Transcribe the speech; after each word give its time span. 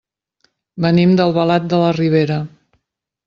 Venim 0.85 1.13
d'Albalat 1.19 1.69
de 1.73 1.81
la 1.83 1.91
Ribera. 1.99 2.39